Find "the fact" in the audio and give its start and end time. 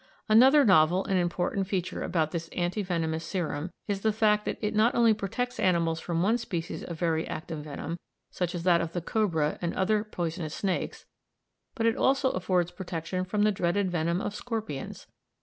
4.01-4.45